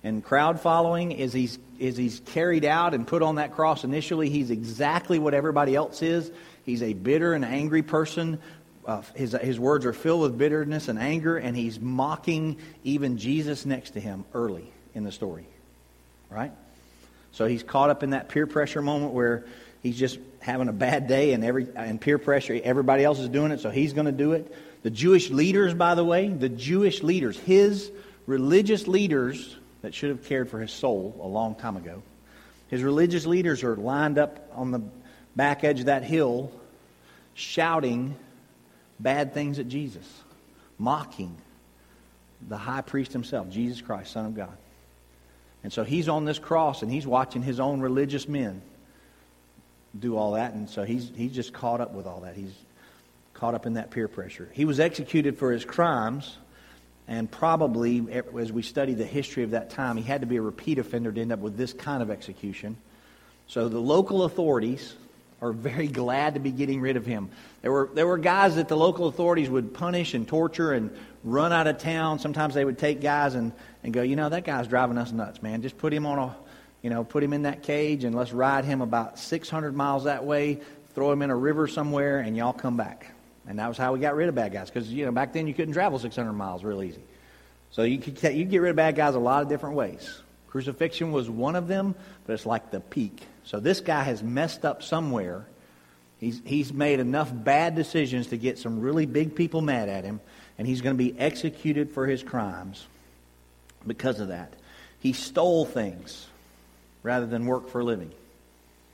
[0.02, 4.28] and crowd following as he's, is he's carried out and put on that cross initially.
[4.28, 6.32] He's exactly what everybody else is.
[6.64, 8.40] He's a bitter and angry person.
[8.84, 13.64] Uh, his, his words are filled with bitterness and anger, and he's mocking even Jesus
[13.64, 15.46] next to him early in the story.
[16.28, 16.50] Right?
[17.30, 19.44] So he's caught up in that peer pressure moment where
[19.80, 23.50] he's just having a bad day and every and peer pressure everybody else is doing
[23.50, 24.54] it so he's going to do it
[24.84, 27.90] the jewish leaders by the way the jewish leaders his
[28.26, 32.02] religious leaders that should have cared for his soul a long time ago.
[32.68, 34.82] His religious leaders are lined up on the
[35.36, 36.50] back edge of that hill
[37.34, 38.16] shouting
[38.98, 40.04] bad things at Jesus,
[40.78, 41.36] mocking
[42.48, 44.56] the high priest himself, Jesus Christ, Son of God.
[45.66, 48.62] And so he's on this cross and he's watching his own religious men
[49.98, 50.54] do all that.
[50.54, 52.36] And so he's, he's just caught up with all that.
[52.36, 52.54] He's
[53.34, 54.48] caught up in that peer pressure.
[54.52, 56.36] He was executed for his crimes
[57.08, 60.36] and probably, eh, as we study the history of that time, he had to be
[60.36, 62.76] a repeat offender to end up with this kind of execution.
[63.48, 64.94] So the local authorities
[65.46, 67.30] are very glad to be getting rid of him.
[67.62, 71.52] There were, there were guys that the local authorities would punish and torture and run
[71.52, 72.18] out of town.
[72.18, 75.42] Sometimes they would take guys and, and go, you know, that guy's driving us nuts,
[75.42, 75.62] man.
[75.62, 76.36] Just put him on a,
[76.82, 80.24] you know, put him in that cage and let's ride him about 600 miles that
[80.24, 80.60] way,
[80.94, 83.10] throw him in a river somewhere, and y'all come back.
[83.48, 84.70] And that was how we got rid of bad guys.
[84.70, 87.02] Because, you know, back then you couldn't travel 600 miles real easy.
[87.70, 90.22] So you could, you could get rid of bad guys a lot of different ways.
[90.48, 91.94] Crucifixion was one of them,
[92.26, 93.20] but it's like the peak.
[93.46, 95.46] So this guy has messed up somewhere,
[96.18, 100.20] He's, he's made enough bad decisions to get some really big people mad at him,
[100.56, 102.86] and he's going to be executed for his crimes
[103.86, 104.54] because of that.
[105.00, 106.26] He stole things
[107.02, 108.12] rather than work for a living.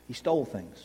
[0.08, 0.84] He stole things.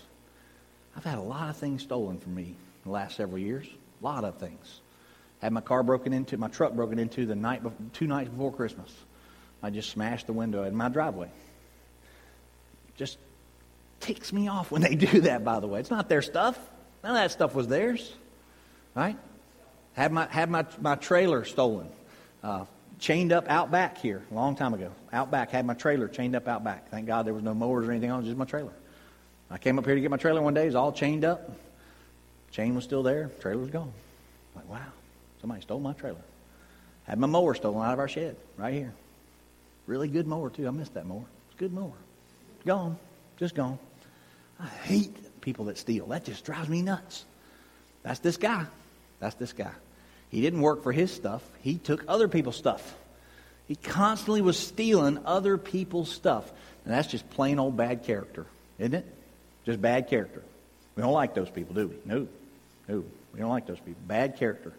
[0.95, 3.67] I've had a lot of things stolen from me the last several years.
[4.01, 4.81] A lot of things.
[5.41, 8.91] Had my car broken into, my truck broken into the night, two nights before Christmas.
[9.63, 11.29] I just smashed the window in my driveway.
[12.95, 13.17] Just
[13.99, 15.79] ticks me off when they do that, by the way.
[15.79, 16.57] It's not their stuff.
[17.03, 18.13] None of that stuff was theirs.
[18.95, 19.17] Right?
[19.93, 21.89] Had my, had my, my trailer stolen.
[22.43, 22.65] Uh,
[22.99, 24.91] chained up out back here a long time ago.
[25.13, 26.89] Out back, had my trailer chained up out back.
[26.89, 28.73] Thank God there was no mowers or anything on, just my trailer.
[29.49, 31.51] I came up here to get my trailer one day, it was all chained up.
[32.51, 33.91] Chain was still there, trailer was gone.
[34.55, 34.91] I'm like, wow,
[35.41, 36.21] somebody stole my trailer.
[37.03, 38.93] Had my mower stolen out of our shed, right here.
[39.85, 40.67] Really good mower, too.
[40.67, 41.23] I missed that mower.
[41.47, 41.93] It's a good mower.
[42.65, 42.97] Gone.
[43.37, 43.79] Just gone.
[44.59, 46.07] I hate people that steal.
[46.07, 47.25] That just drives me nuts.
[48.03, 48.65] That's this guy.
[49.19, 49.71] That's this guy.
[50.29, 52.95] He didn't work for his stuff, he took other people's stuff.
[53.67, 56.49] He constantly was stealing other people's stuff.
[56.85, 58.45] And that's just plain old bad character,
[58.79, 59.05] isn't it?
[59.65, 60.41] Just bad character.
[60.95, 61.95] We don't like those people, do we?
[62.05, 62.27] No.
[62.87, 63.03] No.
[63.33, 64.01] We don't like those people.
[64.07, 64.71] Bad character.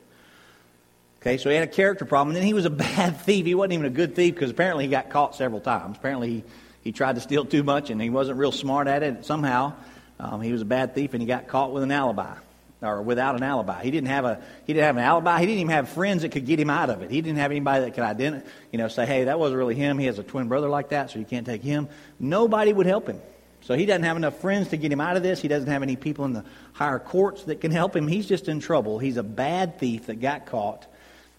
[1.20, 2.28] Okay, so he had a character problem.
[2.28, 3.44] And then he was a bad thief.
[3.44, 5.98] He wasn't even a good thief because apparently he got caught several times.
[5.98, 6.44] Apparently he,
[6.88, 9.27] he tried to steal too much and he wasn't real smart at it.
[9.27, 9.74] Somehow
[10.18, 12.35] um, he was a bad thief and he got caught with an alibi
[12.81, 13.83] or without an alibi.
[13.83, 15.38] He didn't have a he didn't have an alibi.
[15.40, 17.11] He didn't even have friends that could get him out of it.
[17.11, 19.98] He didn't have anybody that could identify, you know, say, "Hey, that wasn't really him.
[19.98, 23.07] He has a twin brother like that, so you can't take him." Nobody would help
[23.07, 23.20] him.
[23.61, 25.42] So he doesn't have enough friends to get him out of this.
[25.42, 28.09] He doesn't have any people in the higher courts that can help him.
[28.09, 28.98] He's just in trouble.
[28.98, 30.87] He's a bad thief that got caught,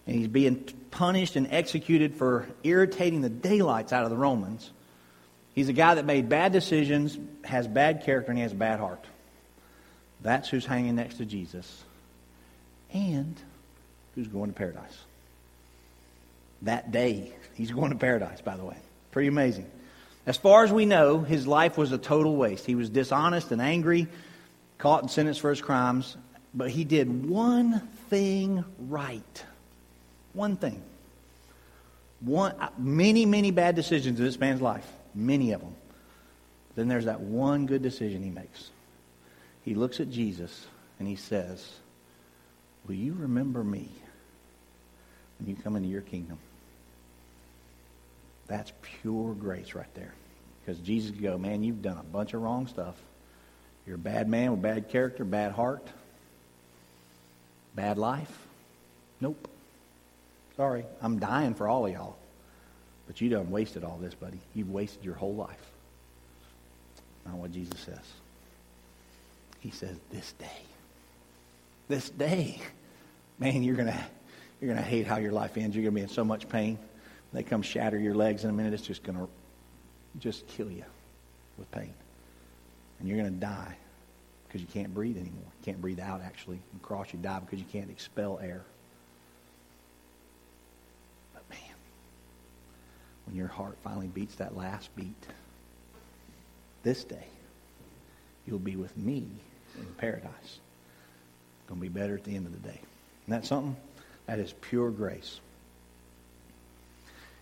[0.06, 4.70] and he's being punished and executed for irritating the daylights out of the Romans.
[5.60, 8.80] He's a guy that made bad decisions, has bad character, and he has a bad
[8.80, 9.04] heart.
[10.22, 11.84] That's who's hanging next to Jesus
[12.94, 13.36] and
[14.14, 14.98] who's going to paradise.
[16.62, 18.78] That day, he's going to paradise, by the way.
[19.10, 19.70] Pretty amazing.
[20.24, 22.64] As far as we know, his life was a total waste.
[22.64, 24.08] He was dishonest and angry,
[24.78, 26.16] caught and sentenced for his crimes,
[26.54, 29.44] but he did one thing right.
[30.32, 30.80] One thing.
[32.20, 34.90] One, many, many bad decisions in this man's life.
[35.14, 35.74] Many of them.
[36.76, 38.70] Then there's that one good decision he makes
[39.62, 40.66] he looks at Jesus
[40.98, 41.64] and he says,
[42.86, 43.88] Will you remember me
[45.38, 46.38] when you come into your kingdom?
[48.46, 50.14] That's pure grace right there.
[50.60, 52.96] Because Jesus could go, Man, you've done a bunch of wrong stuff.
[53.86, 55.86] You're a bad man with bad character, bad heart,
[57.74, 58.46] bad life.
[59.20, 59.48] Nope.
[60.56, 62.16] Sorry, I'm dying for all of y'all.
[63.10, 64.38] But you done wasted all this, buddy.
[64.54, 65.72] You've wasted your whole life.
[67.26, 67.98] Not what Jesus says.
[69.58, 70.62] He says, This day.
[71.88, 72.60] This day.
[73.40, 74.00] Man, you're gonna
[74.60, 75.74] you're gonna hate how your life ends.
[75.74, 76.78] You're gonna be in so much pain.
[77.32, 79.26] They come shatter your legs in a minute, it's just gonna
[80.20, 80.84] just kill you
[81.58, 81.92] with pain.
[83.00, 83.76] And you're gonna die
[84.46, 85.50] because you can't breathe anymore.
[85.58, 86.60] You can't breathe out actually.
[86.74, 88.62] The cross you die because you can't expel air.
[91.34, 91.74] But man,
[93.30, 95.14] when your heart finally beats that last beat,
[96.82, 97.26] this day,
[98.44, 99.28] you'll be with me
[99.78, 100.58] in paradise.
[101.68, 102.80] Going to be better at the end of the day.
[103.26, 103.76] Isn't that something?
[104.26, 105.38] That is pure grace.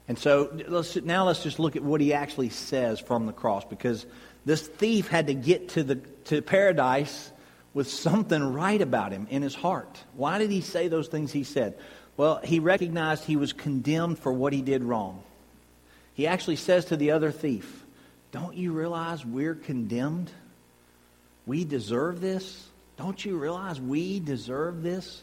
[0.09, 3.64] And so let's, now let's just look at what he actually says from the cross
[3.64, 4.05] because
[4.44, 5.96] this thief had to get to, the,
[6.27, 7.33] to paradise
[7.72, 9.98] with something right about him in his heart.
[10.14, 11.79] Why did he say those things he said?
[12.18, 15.22] Well, he recognized he was condemned for what he did wrong.
[16.18, 17.87] He actually says to the other thief,
[18.33, 20.33] Don't you realize we're condemned?
[21.46, 22.66] We deserve this.
[22.96, 25.22] Don't you realize we deserve this?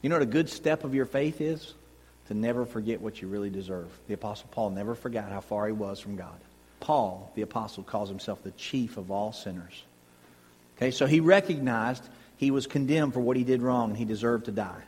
[0.00, 1.74] You know what a good step of your faith is?
[2.28, 3.88] To never forget what you really deserve.
[4.08, 6.40] The Apostle Paul never forgot how far he was from God.
[6.80, 9.82] Paul, the Apostle, calls himself the chief of all sinners.
[10.78, 14.46] Okay, so he recognized he was condemned for what he did wrong and he deserved
[14.46, 14.84] to die.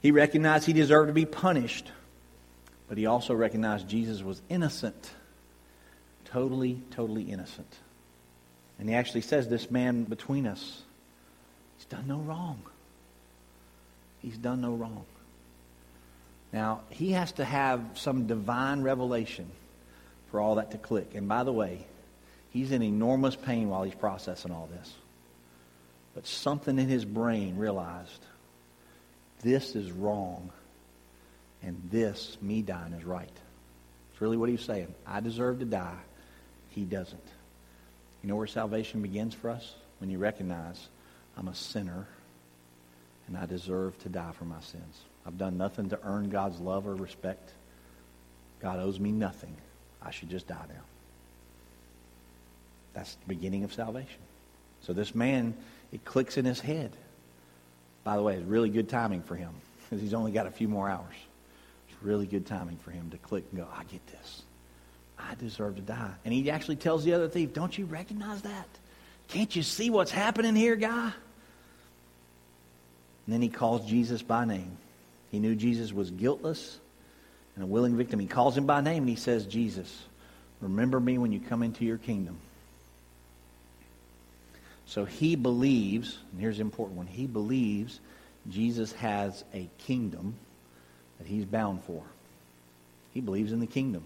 [0.00, 1.92] He recognized he deserved to be punished,
[2.88, 5.10] but he also recognized Jesus was innocent.
[6.24, 7.76] Totally, totally innocent.
[8.78, 10.82] And he actually says, This man between us,
[11.76, 12.62] he's done no wrong.
[14.20, 15.04] He's done no wrong.
[16.52, 19.50] Now, he has to have some divine revelation
[20.30, 21.14] for all that to click.
[21.14, 21.86] And by the way,
[22.50, 24.94] he's in enormous pain while he's processing all this.
[26.14, 28.24] But something in his brain realized
[29.42, 30.50] this is wrong,
[31.62, 33.30] and this, me dying, is right.
[34.12, 34.94] It's really what he's saying.
[35.06, 35.98] I deserve to die.
[36.70, 37.24] He doesn't.
[38.22, 39.74] You know where salvation begins for us?
[39.98, 40.88] When you recognize
[41.36, 42.06] I'm a sinner
[43.26, 45.00] and I deserve to die for my sins.
[45.26, 47.50] I've done nothing to earn God's love or respect.
[48.60, 49.54] God owes me nothing.
[50.02, 50.82] I should just die now.
[52.94, 54.20] That's the beginning of salvation.
[54.80, 55.54] So this man,
[55.92, 56.90] it clicks in his head.
[58.02, 59.50] By the way, it's really good timing for him
[59.84, 61.14] because he's only got a few more hours.
[62.02, 64.42] Really good timing for him to click and go, I get this.
[65.18, 66.12] I deserve to die.
[66.24, 68.68] And he actually tells the other thief, Don't you recognize that?
[69.28, 71.12] Can't you see what's happening here, guy?
[73.26, 74.78] And then he calls Jesus by name.
[75.30, 76.78] He knew Jesus was guiltless
[77.54, 78.20] and a willing victim.
[78.20, 80.04] He calls him by name and he says, Jesus,
[80.60, 82.38] remember me when you come into your kingdom.
[84.86, 88.00] So he believes, and here's the important one, he believes
[88.48, 90.34] Jesus has a kingdom
[91.18, 92.02] that he's bound for.
[93.12, 94.02] He believes in the kingdom.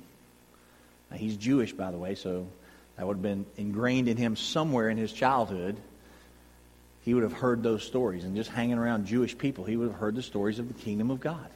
[1.11, 2.47] Now, he's Jewish, by the way, so
[2.97, 5.77] that would have been ingrained in him somewhere in his childhood.
[7.03, 8.25] He would have heard those stories.
[8.25, 11.11] And just hanging around Jewish people, he would have heard the stories of the kingdom
[11.11, 11.51] of God.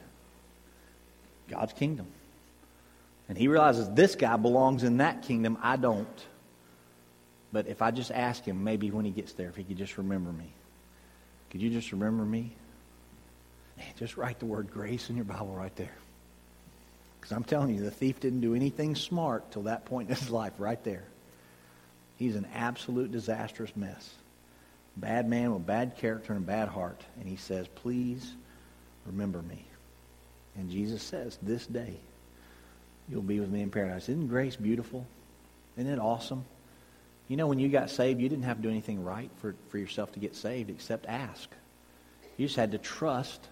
[1.49, 2.07] God's kingdom.
[3.29, 5.57] And he realizes this guy belongs in that kingdom.
[5.61, 6.07] I don't.
[7.51, 9.97] But if I just ask him, maybe when he gets there, if he could just
[9.97, 10.51] remember me.
[11.49, 12.51] Could you just remember me?
[13.77, 15.93] Man, just write the word grace in your Bible right there.
[17.19, 20.29] Because I'm telling you, the thief didn't do anything smart till that point in his
[20.29, 21.03] life, right there.
[22.17, 24.09] He's an absolute disastrous mess.
[24.95, 26.99] Bad man with bad character and a bad heart.
[27.19, 28.33] And he says, Please
[29.05, 29.63] remember me.
[30.55, 31.97] And Jesus says, This day
[33.07, 34.09] you'll be with me in paradise.
[34.09, 35.05] Isn't grace beautiful?
[35.77, 36.45] Isn't it awesome?
[37.27, 39.77] You know, when you got saved, you didn't have to do anything right for, for
[39.77, 41.49] yourself to get saved except ask.
[42.37, 43.47] You just had to trust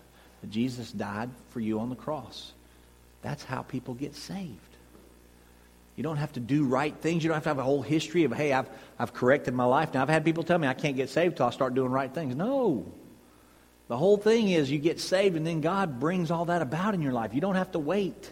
[0.49, 2.51] Jesus died for you on the cross.
[3.21, 4.60] That's how people get saved.
[5.95, 7.23] You don't have to do right things.
[7.23, 9.93] You don't have to have a whole history of, hey, I've, I've corrected my life.
[9.93, 12.13] Now, I've had people tell me I can't get saved until I start doing right
[12.13, 12.36] things.
[12.36, 12.86] No.
[13.88, 17.01] The whole thing is you get saved and then God brings all that about in
[17.01, 17.34] your life.
[17.34, 18.31] You don't have to wait.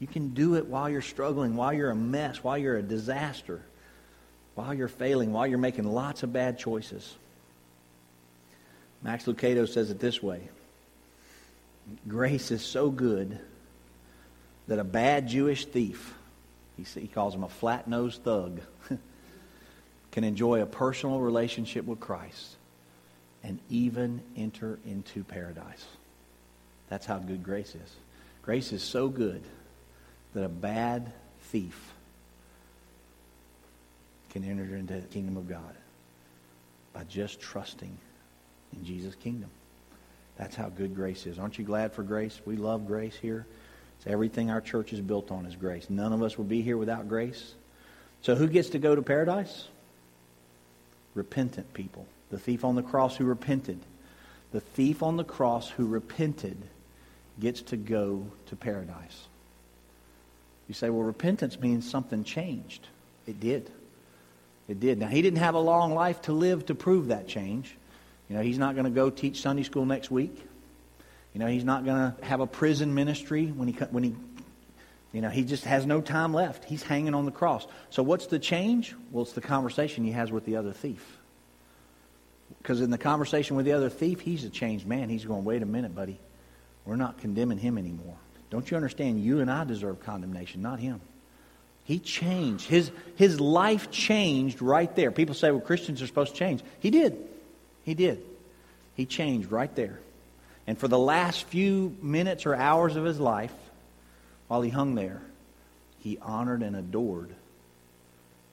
[0.00, 3.62] You can do it while you're struggling, while you're a mess, while you're a disaster
[4.56, 7.14] while you're failing, while you're making lots of bad choices.
[9.02, 10.48] Max Lucado says it this way
[12.08, 13.38] Grace is so good
[14.68, 16.14] that a bad Jewish thief,
[16.76, 18.60] he calls him a flat nosed thug,
[20.10, 22.56] can enjoy a personal relationship with Christ
[23.44, 25.86] and even enter into paradise.
[26.88, 27.96] That's how good grace is.
[28.42, 29.42] Grace is so good
[30.34, 31.92] that a bad thief
[34.30, 35.74] can enter into the kingdom of God
[36.92, 37.96] by just trusting
[38.72, 39.50] in Jesus' kingdom.
[40.36, 41.38] That's how good grace is.
[41.38, 42.40] Aren't you glad for grace?
[42.44, 43.46] We love grace here.
[43.98, 45.88] It's everything our church is built on is grace.
[45.88, 47.54] None of us would be here without grace.
[48.22, 49.68] So who gets to go to paradise?
[51.14, 52.06] Repentant people.
[52.30, 53.78] The thief on the cross who repented.
[54.52, 56.58] The thief on the cross who repented
[57.40, 59.26] gets to go to paradise.
[60.68, 62.86] You say, well, repentance means something changed.
[63.26, 63.70] It did.
[64.68, 64.98] It did.
[64.98, 67.76] Now, he didn't have a long life to live to prove that change.
[68.28, 70.44] You know, he's not going to go teach Sunday school next week.
[71.32, 74.14] You know, he's not going to have a prison ministry when he, when he,
[75.12, 76.64] you know, he just has no time left.
[76.64, 77.66] He's hanging on the cross.
[77.90, 78.94] So what's the change?
[79.10, 81.18] Well, it's the conversation he has with the other thief.
[82.62, 85.08] Because in the conversation with the other thief, he's a changed man.
[85.08, 86.18] He's going, wait a minute, buddy.
[86.84, 88.16] We're not condemning him anymore.
[88.50, 89.20] Don't you understand?
[89.20, 91.00] You and I deserve condemnation, not him.
[91.84, 92.66] He changed.
[92.66, 95.10] His, his life changed right there.
[95.10, 96.62] People say, well, Christians are supposed to change.
[96.80, 97.16] He did.
[97.86, 98.22] He did.
[98.94, 99.98] He changed right there.
[100.66, 103.54] And for the last few minutes or hours of his life,
[104.48, 105.22] while he hung there,
[106.00, 107.30] he honored and adored,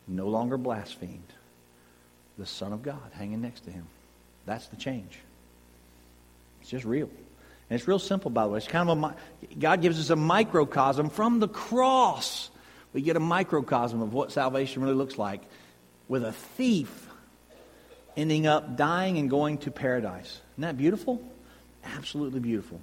[0.08, 1.34] no longer blasphemed,
[2.38, 3.86] the Son of God hanging next to him.
[4.46, 5.20] That's the change.
[6.62, 7.10] It's just real.
[7.70, 8.58] And it's real simple, by the way.
[8.60, 9.16] It's kind of a,
[9.60, 12.50] God gives us a microcosm from the cross
[12.94, 15.42] we get a microcosm of what salvation really looks like
[16.08, 17.10] with a thief
[18.16, 20.40] ending up dying and going to paradise.
[20.54, 21.22] Isn't that beautiful?
[21.84, 22.80] Absolutely beautiful.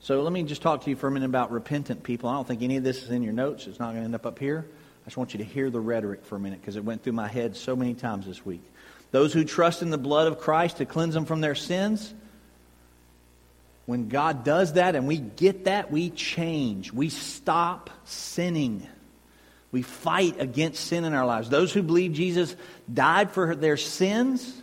[0.00, 2.28] So let me just talk to you for a minute about repentant people.
[2.28, 3.66] I don't think any of this is in your notes.
[3.66, 4.64] It's not going to end up up here.
[4.68, 7.14] I just want you to hear the rhetoric for a minute because it went through
[7.14, 8.62] my head so many times this week.
[9.10, 12.12] Those who trust in the blood of Christ to cleanse them from their sins
[13.86, 16.92] when God does that and we get that, we change.
[16.92, 18.86] We stop sinning.
[19.72, 21.48] We fight against sin in our lives.
[21.48, 22.54] Those who believe Jesus
[22.92, 24.62] died for their sins,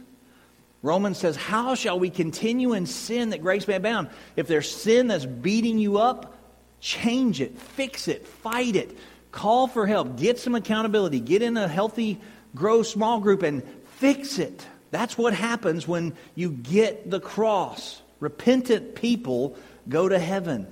[0.81, 4.09] Romans says, How shall we continue in sin that grace may abound?
[4.35, 6.37] If there's sin that's beating you up,
[6.79, 8.97] change it, fix it, fight it,
[9.31, 12.19] call for help, get some accountability, get in a healthy,
[12.55, 13.63] grow small group and
[13.97, 14.65] fix it.
[14.91, 18.01] That's what happens when you get the cross.
[18.19, 19.57] Repentant people
[19.89, 20.67] go to heaven.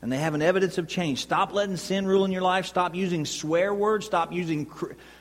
[0.00, 1.22] And they have an evidence of change.
[1.22, 2.66] Stop letting sin rule in your life.
[2.66, 4.06] Stop using swear words.
[4.06, 4.70] Stop using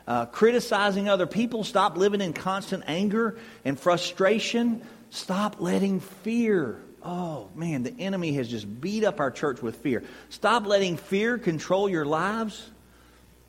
[0.07, 1.63] uh, criticizing other people.
[1.63, 4.83] Stop living in constant anger and frustration.
[5.09, 6.79] Stop letting fear.
[7.03, 10.03] Oh, man, the enemy has just beat up our church with fear.
[10.29, 12.69] Stop letting fear control your lives.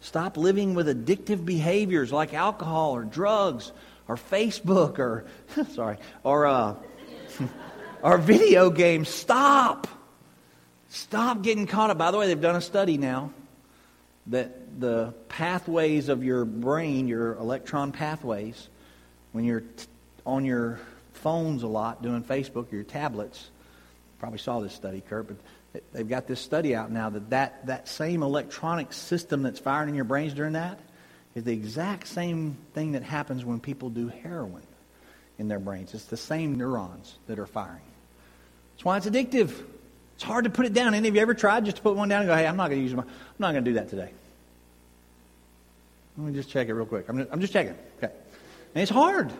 [0.01, 3.73] Stop living with addictive behaviors like alcohol or drugs
[4.07, 5.27] or Facebook or,
[5.75, 6.75] sorry, or, uh,
[8.03, 9.09] or video games.
[9.11, 9.89] Stop.
[10.91, 11.99] Stop getting caught up.
[11.99, 13.31] By the way, they've done a study now
[14.29, 18.69] that the pathways of your brain, your electron pathways,
[19.33, 19.87] when you're t-
[20.25, 20.81] on your
[21.15, 23.51] phones a lot doing Facebook or your tablets,
[24.19, 27.89] probably saw this study, Kurt, but they've got this study out now that, that that
[27.89, 30.79] same electronic system that's firing in your brains during that
[31.35, 34.63] is the exact same thing that happens when people do heroin
[35.39, 35.95] in their brains.
[35.95, 37.81] It's the same neurons that are firing.
[38.75, 39.53] That's why it's addictive.
[40.19, 40.95] It's hard to put it down.
[40.95, 42.71] Any of you ever tried just to put one down and go, hey, I'm not
[42.71, 43.09] going to use my, I'm
[43.39, 44.11] not going to do that today.
[46.17, 47.09] Let me just check it real quick.
[47.09, 47.77] I'm just, I'm just checking.
[47.99, 48.13] Okay.
[48.75, 49.33] And it's hard.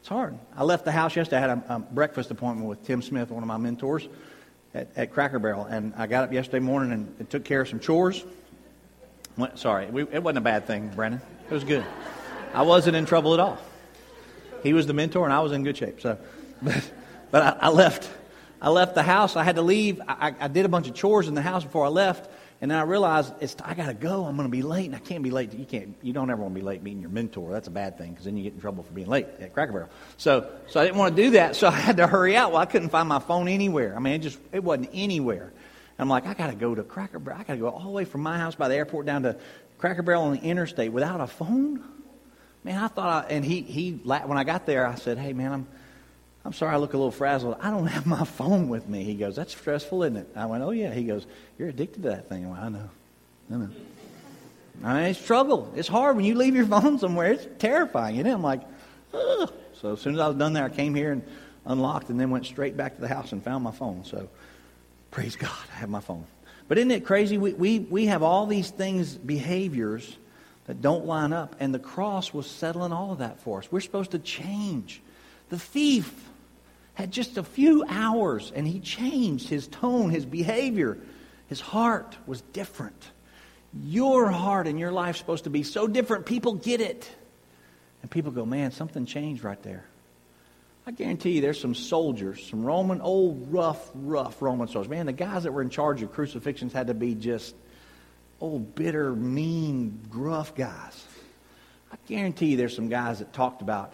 [0.00, 0.36] It's hard.
[0.56, 1.36] I left the house yesterday.
[1.36, 4.08] I had a, a breakfast appointment with Tim Smith, one of my mentors,
[4.74, 5.64] at, at Cracker Barrel.
[5.64, 8.24] And I got up yesterday morning and, and took care of some chores.
[9.36, 11.20] Went, sorry, we, it wasn't a bad thing, Brandon.
[11.48, 11.84] It was good.
[12.52, 13.58] I wasn't in trouble at all.
[14.64, 16.00] He was the mentor, and I was in good shape.
[16.00, 16.18] So,
[16.62, 16.90] but,
[17.30, 18.10] but I, I left.
[18.60, 19.36] I left the house.
[19.36, 20.00] I had to leave.
[20.06, 22.30] I, I, did a bunch of chores in the house before I left,
[22.60, 24.26] and then I realized it's I got to go.
[24.26, 25.54] I'm going to be late, and I can't be late.
[25.54, 25.96] You can't.
[26.02, 27.50] You don't ever want to be late meeting your mentor.
[27.52, 29.72] That's a bad thing because then you get in trouble for being late at Cracker
[29.72, 29.88] Barrel.
[30.18, 31.56] So, so I didn't want to do that.
[31.60, 32.52] So I had to hurry out.
[32.52, 33.94] Well, I couldn't find my phone anywhere.
[33.96, 35.52] I mean, it just it wasn't anywhere.
[35.98, 37.40] I'm like, I got to go to Cracker Barrel.
[37.40, 39.36] I got to go all the way from my house by the airport down to
[39.76, 41.84] Cracker Barrel on the interstate without a phone.
[42.64, 45.52] Man, I thought, I, and he, he, when I got there, I said, hey, man,
[45.52, 45.68] I'm,
[46.44, 47.56] I'm sorry I look a little frazzled.
[47.60, 49.04] I don't have my phone with me.
[49.04, 50.28] He goes, that's stressful, isn't it?
[50.34, 50.92] I went, oh, yeah.
[50.92, 51.26] He goes,
[51.58, 52.46] you're addicted to that thing.
[52.46, 52.90] I went, I know.
[53.50, 53.70] I know.
[54.82, 55.72] I mean, it's struggle.
[55.76, 57.32] It's hard when you leave your phone somewhere.
[57.32, 58.22] It's terrifying.
[58.22, 58.62] Know, I'm like,
[59.12, 59.52] Ugh.
[59.80, 61.22] So as soon as I was done there, I came here and
[61.66, 64.04] unlocked and then went straight back to the house and found my phone.
[64.04, 64.28] So
[65.10, 66.24] Praise God, I have my phone.
[66.68, 67.36] But isn't it crazy?
[67.36, 70.16] We, we, we have all these things, behaviors
[70.66, 73.72] that don't line up, and the cross was settling all of that for us.
[73.72, 75.02] We're supposed to change.
[75.48, 76.14] The thief
[77.00, 80.98] had just a few hours, and he changed his tone, his behavior.
[81.48, 83.10] His heart was different.
[83.72, 86.26] Your heart and your life supposed to be so different.
[86.26, 87.10] People get it.
[88.02, 89.84] And people go, man, something changed right there.
[90.86, 94.90] I guarantee you there's some soldiers, some Roman, old, rough, rough Roman soldiers.
[94.90, 97.54] Man, the guys that were in charge of crucifixions had to be just
[98.40, 101.06] old, bitter, mean, gruff guys.
[101.92, 103.92] I guarantee you there's some guys that talked about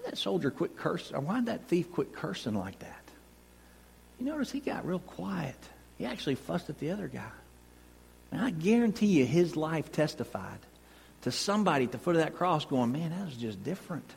[0.00, 2.96] why that soldier quit cursing, or why did that thief quit cursing like that?
[4.18, 5.56] You notice he got real quiet.
[5.98, 7.30] He actually fussed at the other guy.
[8.32, 10.58] And I guarantee you his life testified
[11.22, 14.08] to somebody at the foot of that cross going, man, that was just different.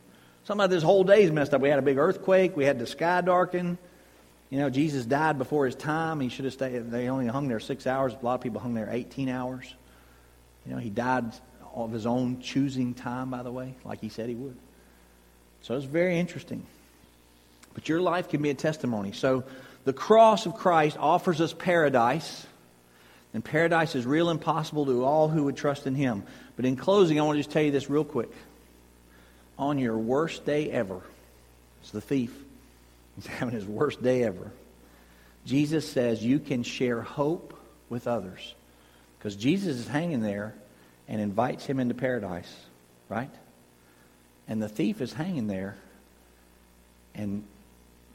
[0.46, 1.62] Somebody this whole day's messed up.
[1.62, 2.56] We had a big earthquake.
[2.56, 3.78] We had the sky darken.
[4.50, 6.20] You know, Jesus died before his time.
[6.20, 6.92] He should have stayed.
[6.92, 8.14] They only hung there six hours.
[8.14, 9.74] A lot of people hung there 18 hours.
[10.66, 11.34] You know, he died
[11.74, 14.58] of his own choosing time, by the way, like he said he would.
[15.64, 16.66] So it's very interesting.
[17.74, 19.14] But your life can be a testimony.
[19.14, 19.44] So
[19.86, 22.46] the cross of Christ offers us paradise.
[23.34, 26.24] And paradise is real and possible to all who would trust in him.
[26.56, 28.30] But in closing, I want to just tell you this real quick
[29.58, 31.02] on your worst day ever.
[31.82, 32.34] It's the thief.
[33.16, 34.52] He's having his worst day ever.
[35.46, 37.58] Jesus says you can share hope
[37.90, 38.54] with others.
[39.18, 40.54] Because Jesus is hanging there
[41.08, 42.54] and invites him into paradise,
[43.10, 43.30] right?
[44.48, 45.76] And the thief is hanging there
[47.16, 47.44] and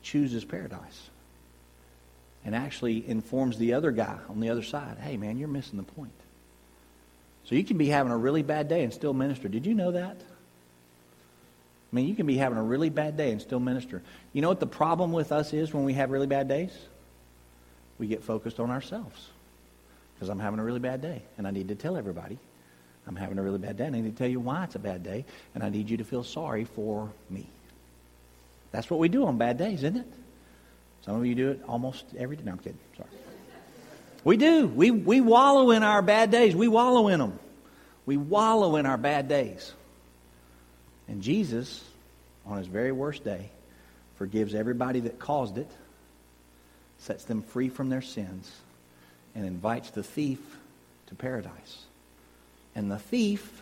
[0.02, 1.10] chooses paradise.
[2.44, 5.82] And actually informs the other guy on the other side, hey, man, you're missing the
[5.82, 6.12] point.
[7.44, 9.48] So you can be having a really bad day and still minister.
[9.48, 10.16] Did you know that?
[11.90, 14.02] I mean, you can be having a really bad day and still minister.
[14.34, 16.70] You know what the problem with us is when we have really bad days?
[17.98, 19.28] We get focused on ourselves.
[20.14, 22.38] Because I'm having a really bad day, and I need to tell everybody
[23.08, 24.78] I'm having a really bad day, and I need to tell you why it's a
[24.78, 27.46] bad day, and I need you to feel sorry for me.
[28.70, 30.06] That's what we do on bad days, isn't it?
[31.06, 32.42] Some of you do it almost every day.
[32.44, 32.78] No, I'm kidding.
[32.96, 33.08] Sorry.
[34.24, 34.66] We do.
[34.66, 36.54] We, we wallow in our bad days.
[36.54, 37.38] We wallow in them.
[38.04, 39.72] We wallow in our bad days.
[41.08, 41.82] And Jesus,
[42.44, 43.48] on his very worst day,
[44.16, 45.70] forgives everybody that caused it,
[46.98, 48.52] sets them free from their sins,
[49.34, 50.40] and invites the thief
[51.06, 51.87] to paradise.
[52.78, 53.60] And the thief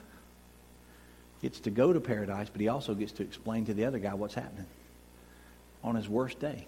[1.41, 4.13] gets to go to paradise, but he also gets to explain to the other guy
[4.13, 4.67] what's happening
[5.83, 6.67] on his worst day.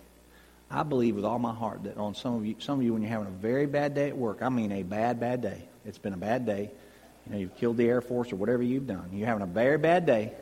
[0.71, 3.03] I believe with all my heart that on some of you, some of you, when
[3.03, 5.63] you're having a very bad day at work, I mean a bad, bad day.
[5.85, 6.71] It's been a bad day.
[7.27, 9.11] You know, you've killed the Air Force or whatever you've done.
[9.13, 10.33] You're having a very bad day.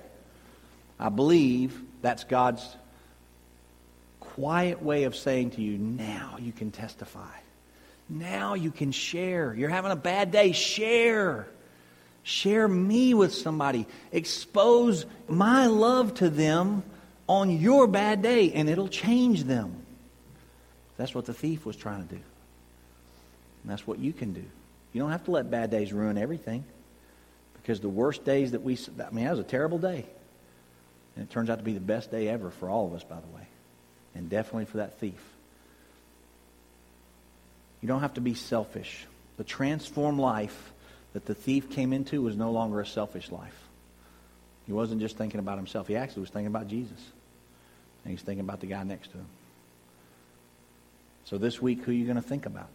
[1.01, 2.65] I believe that's God's
[4.21, 7.35] quiet way of saying to you, now you can testify.
[8.09, 9.53] Now you can share.
[9.53, 10.53] You're having a bad day.
[10.53, 11.49] Share.
[12.27, 13.87] Share me with somebody.
[14.11, 16.83] Expose my love to them
[17.29, 19.77] on your bad day, and it'll change them.
[20.97, 22.21] That's what the thief was trying to do.
[23.63, 24.43] And that's what you can do.
[24.93, 26.65] You don't have to let bad days ruin everything.
[27.63, 30.05] Because the worst days that we, I mean, that was a terrible day.
[31.15, 33.21] And it turns out to be the best day ever for all of us, by
[33.21, 33.47] the way.
[34.17, 35.23] And definitely for that thief.
[37.81, 39.07] You don't have to be selfish.
[39.37, 40.73] The transformed life
[41.17, 43.59] that the thief came into was no longer a selfish life.
[44.67, 45.89] He wasn't just thinking about himself.
[45.89, 46.99] He actually was thinking about Jesus.
[48.05, 49.27] And he's thinking about the guy next to him.
[51.25, 52.69] So this week, who are you going to think about?